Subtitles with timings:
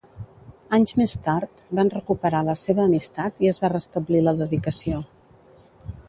[0.75, 5.03] Anys més tard, van recuperar la seva amistat i es va restablir la dedicació.